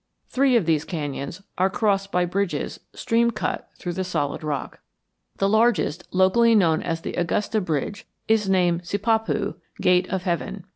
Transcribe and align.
Three 0.29 0.55
of 0.55 0.65
these 0.65 0.83
canyons 0.83 1.43
are 1.59 1.69
crossed 1.69 2.11
by 2.11 2.25
bridges 2.25 2.79
stream 2.91 3.29
cut 3.29 3.69
through 3.77 3.93
the 3.93 4.03
solid 4.03 4.43
rock. 4.43 4.79
The 5.37 5.47
largest, 5.47 6.07
locally 6.11 6.55
known 6.55 6.81
as 6.81 7.01
the 7.01 7.13
Augusta 7.13 7.61
Bridge, 7.61 8.07
is 8.27 8.49
named 8.49 8.81
Sipapu, 8.81 9.57
Gate 9.79 10.09
of 10.09 10.23
Heaven. 10.23 10.65